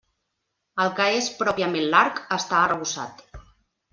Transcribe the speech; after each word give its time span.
El 0.85 0.89
que 0.99 1.05
és 1.17 1.27
pròpiament 1.41 1.85
l'arc 1.91 2.23
està 2.37 2.57
arrebossat. 2.63 3.21